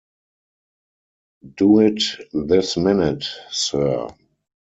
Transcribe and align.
Do 1.57 1.79
it 1.81 2.01
this 2.33 2.75
minute, 2.75 3.23
sir! 3.51 4.07